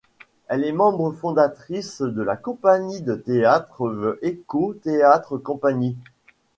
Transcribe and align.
Elle 0.47 0.63
est 0.63 0.71
membre 0.71 1.11
fondatrice 1.11 2.01
de 2.01 2.23
la 2.23 2.35
compagnie 2.35 3.01
de 3.01 3.13
théâtre 3.13 3.87
The 4.19 4.23
Echo 4.25 4.73
Theatre 4.73 5.37
Company. 5.37 5.95